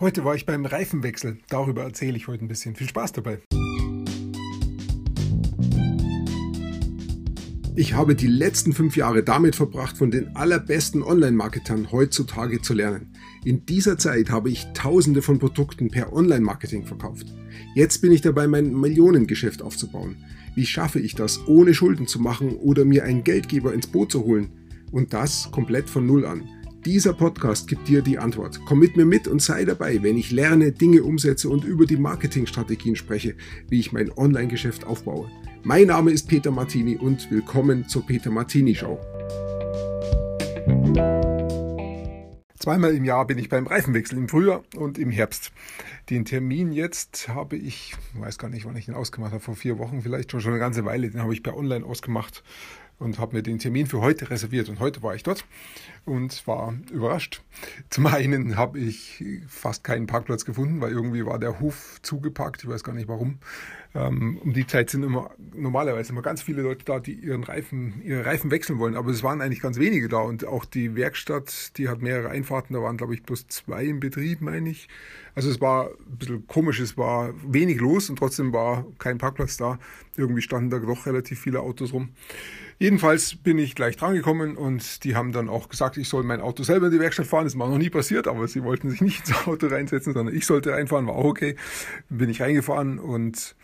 [0.00, 1.36] Heute war ich beim Reifenwechsel.
[1.50, 2.74] Darüber erzähle ich heute ein bisschen.
[2.74, 3.38] Viel Spaß dabei.
[7.76, 13.12] Ich habe die letzten fünf Jahre damit verbracht, von den allerbesten Online-Marketern heutzutage zu lernen.
[13.44, 17.26] In dieser Zeit habe ich tausende von Produkten per Online-Marketing verkauft.
[17.74, 20.16] Jetzt bin ich dabei, mein Millionengeschäft aufzubauen.
[20.54, 24.24] Wie schaffe ich das, ohne Schulden zu machen oder mir einen Geldgeber ins Boot zu
[24.24, 24.48] holen?
[24.92, 26.48] Und das komplett von Null an.
[26.86, 28.58] Dieser Podcast gibt dir die Antwort.
[28.64, 31.98] Komm mit mir mit und sei dabei, wenn ich lerne, Dinge umsetze und über die
[31.98, 33.34] Marketingstrategien spreche,
[33.68, 35.30] wie ich mein Online-Geschäft aufbaue.
[35.62, 38.98] Mein Name ist Peter Martini und willkommen zur Peter Martini Show.
[42.58, 45.52] Zweimal im Jahr bin ich beim Reifenwechsel, im Frühjahr und im Herbst.
[46.08, 49.78] Den Termin jetzt habe ich, weiß gar nicht, wann ich den ausgemacht habe, vor vier
[49.78, 52.42] Wochen vielleicht, schon, schon eine ganze Weile, den habe ich per Online ausgemacht
[53.00, 54.68] und habe mir den Termin für heute reserviert.
[54.68, 55.44] Und heute war ich dort
[56.04, 57.42] und war überrascht.
[57.88, 62.62] Zum einen habe ich fast keinen Parkplatz gefunden, weil irgendwie war der Hof zugepackt.
[62.62, 63.38] Ich weiß gar nicht warum.
[63.94, 68.02] Ähm, um die Zeit sind immer normalerweise immer ganz viele Leute da, die ihren Reifen,
[68.04, 68.94] ihre Reifen wechseln wollen.
[68.94, 70.18] Aber es waren eigentlich ganz wenige da.
[70.18, 72.74] Und auch die Werkstatt, die hat mehrere Einfahrten.
[72.74, 74.88] Da waren, glaube ich, bloß zwei im Betrieb, meine ich.
[75.34, 76.80] Also es war ein bisschen komisch.
[76.80, 79.78] Es war wenig los und trotzdem war kein Parkplatz da.
[80.16, 82.10] Irgendwie standen da doch relativ viele Autos rum.
[82.82, 86.62] Jedenfalls bin ich gleich drangekommen und die haben dann auch gesagt, ich soll mein Auto
[86.62, 87.44] selber in die Werkstatt fahren.
[87.44, 90.46] Das war noch nie passiert, aber sie wollten sich nicht ins Auto reinsetzen, sondern ich
[90.46, 91.56] sollte reinfahren, war auch okay.
[92.08, 93.54] Bin ich reingefahren und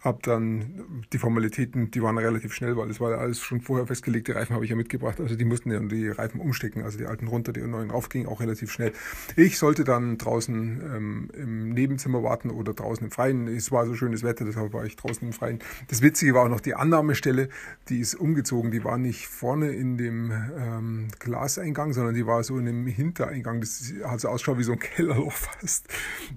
[0.00, 3.86] habe dann die Formalitäten, die waren relativ schnell, weil es war ja alles schon vorher
[3.86, 4.28] festgelegt.
[4.28, 7.06] Die Reifen habe ich ja mitgebracht, also die mussten ja die Reifen umstecken, also die
[7.06, 8.92] alten runter, die neuen rauf, ging auch relativ schnell.
[9.34, 13.48] Ich sollte dann draußen ähm, im Nebenzimmer warten oder draußen im Freien.
[13.48, 15.58] Es war so schönes Wetter, deshalb war ich draußen im Freien.
[15.88, 17.48] Das Witzige war auch noch die Annahmestelle,
[17.88, 18.70] die ist umgezogen.
[18.70, 23.60] Die war nicht vorne in dem ähm, Glaseingang, sondern die war so in dem Hintereingang.
[23.60, 25.88] Das hat so ausgeschaut wie so ein Kellerloch fast.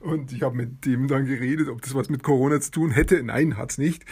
[0.00, 3.22] Und ich habe mit dem dann geredet, ob das was mit Corona zu tun hätte.
[3.22, 4.04] Nein, Nein, hat's nicht.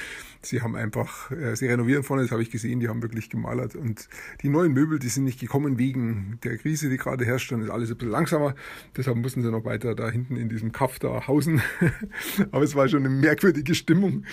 [0.43, 3.75] Sie haben einfach, äh, sie renovieren vorne, das habe ich gesehen, die haben wirklich gemalert.
[3.77, 4.09] Und
[4.43, 7.71] die neuen Möbel, die sind nicht gekommen wegen der Krise, die gerade herrscht, dann ist
[7.71, 8.55] alles ein bisschen langsamer.
[8.97, 11.63] Deshalb mussten sie noch weiter da hinten in diesem Kaff da hausen.
[12.53, 14.25] Aber es war schon eine merkwürdige Stimmung.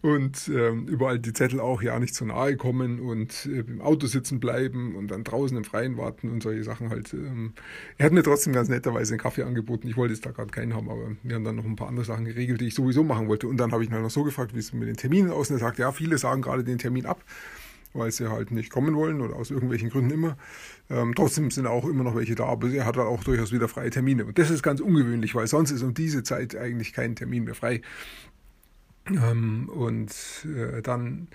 [0.00, 4.06] Und ähm, überall die Zettel auch, ja, nicht zu nahe kommen und äh, im Auto
[4.06, 7.12] sitzen bleiben und dann draußen im Freien warten und solche Sachen halt.
[7.14, 7.52] Ähm.
[7.96, 9.88] Er hat mir trotzdem ganz netterweise einen Kaffee angeboten.
[9.88, 12.04] Ich wollte jetzt da gerade keinen haben, aber wir haben dann noch ein paar andere
[12.04, 13.48] Sachen geregelt, die ich sowieso machen wollte.
[13.48, 15.56] Und dann habe ich halt noch so gefragt, wie es mit den Terminen aussieht.
[15.56, 17.22] Er sagt, ja, viele sagen gerade den Termin ab
[17.94, 20.36] weil sie halt nicht kommen wollen oder aus irgendwelchen Gründen immer.
[20.90, 23.68] Ähm, trotzdem sind auch immer noch welche da, aber er hat halt auch durchaus wieder
[23.68, 24.24] freie Termine.
[24.24, 27.54] Und das ist ganz ungewöhnlich, weil sonst ist um diese Zeit eigentlich kein Termin mehr
[27.54, 27.82] frei.
[29.10, 30.12] Ähm, und
[30.44, 31.28] äh, dann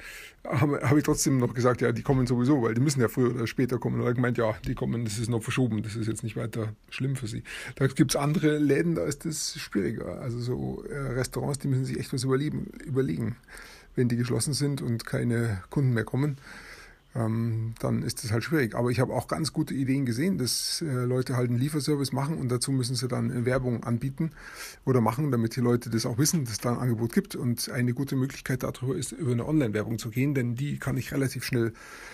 [0.45, 3.33] habe hab ich trotzdem noch gesagt, ja, die kommen sowieso, weil die müssen ja früher
[3.33, 3.95] oder später kommen.
[3.95, 6.35] Und er hat gemeint, ja, die kommen, das ist noch verschoben, das ist jetzt nicht
[6.35, 7.43] weiter schlimm für sie.
[7.75, 10.19] Da gibt es andere Läden, da ist das schwieriger.
[10.21, 13.35] Also so äh, Restaurants, die müssen sich echt was überlegen, überlegen,
[13.95, 16.37] wenn die geschlossen sind und keine Kunden mehr kommen
[17.15, 18.75] ähm, dann ist das halt schwierig.
[18.75, 22.37] Aber ich habe auch ganz gute Ideen gesehen, dass äh, Leute halt einen Lieferservice machen
[22.37, 24.31] und dazu müssen sie dann Werbung anbieten
[24.85, 27.35] oder machen, damit die Leute das auch wissen, dass da ein Angebot gibt.
[27.35, 31.11] Und eine gute Möglichkeit darüber ist, über eine Online-Werbung zu gehen, denn die kann ich
[31.11, 31.73] relativ schnell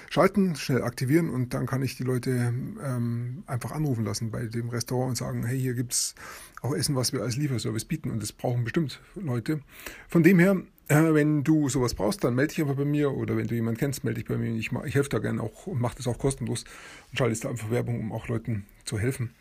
[0.09, 4.69] schalten, schnell aktivieren und dann kann ich die Leute ähm, einfach anrufen lassen bei dem
[4.69, 6.15] Restaurant und sagen, hey, hier gibt's
[6.61, 9.61] auch Essen, was wir als Lieferservice bieten und das brauchen bestimmt Leute.
[10.07, 13.37] Von dem her äh, wenn du sowas brauchst, dann melde dich einfach bei mir oder
[13.37, 14.51] wenn du jemanden kennst, melde dich bei mir.
[14.55, 16.65] Ich, ich helfe da gerne auch und mache das auch kostenlos
[17.11, 19.33] und schalte da einfach Werbung, um auch Leuten zu helfen.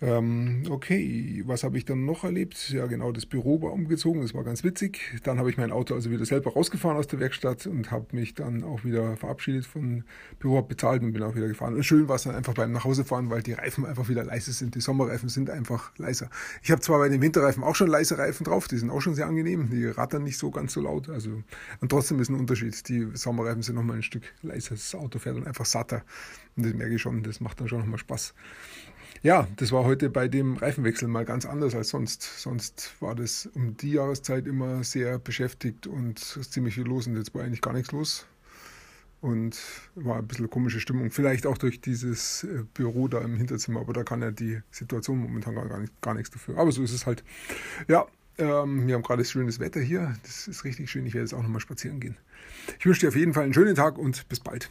[0.00, 2.70] Ähm, okay, was habe ich dann noch erlebt?
[2.70, 5.00] Ja, genau, das Büro war umgezogen, das war ganz witzig.
[5.24, 8.34] Dann habe ich mein Auto also wieder selber rausgefahren aus der Werkstatt und habe mich
[8.34, 10.04] dann auch wieder verabschiedet vom
[10.38, 11.74] Büro, habe bezahlt und bin auch wieder gefahren.
[11.74, 14.76] Und schön war es dann einfach beim Nachhausefahren, weil die Reifen einfach wieder leise sind.
[14.76, 16.30] Die Sommerreifen sind einfach leiser.
[16.62, 19.16] Ich habe zwar bei den Winterreifen auch schon leise Reifen drauf, die sind auch schon
[19.16, 21.08] sehr angenehm, die rattern nicht so ganz so laut.
[21.08, 21.42] Also,
[21.80, 22.88] und trotzdem ist ein Unterschied.
[22.88, 24.76] Die Sommerreifen sind nochmal ein Stück leiser.
[24.76, 26.04] Das Auto fährt dann einfach satter.
[26.56, 28.34] Und das merke ich schon, das macht dann schon nochmal Spaß.
[29.22, 32.22] Ja, das war heute bei dem Reifenwechsel mal ganz anders als sonst.
[32.40, 37.34] Sonst war das um die Jahreszeit immer sehr beschäftigt und ziemlich viel los und jetzt
[37.34, 38.26] war eigentlich gar nichts los.
[39.20, 39.58] Und
[39.96, 41.10] war ein bisschen komische Stimmung.
[41.10, 45.18] Vielleicht auch durch dieses äh, Büro da im Hinterzimmer, aber da kann ja die Situation
[45.18, 46.56] momentan gar, nicht, gar nichts dafür.
[46.56, 47.24] Aber so ist es halt.
[47.88, 48.06] Ja,
[48.38, 50.14] ähm, wir haben gerade schönes Wetter hier.
[50.22, 51.04] Das ist richtig schön.
[51.04, 52.16] Ich werde jetzt auch nochmal spazieren gehen.
[52.78, 54.70] Ich wünsche dir auf jeden Fall einen schönen Tag und bis bald.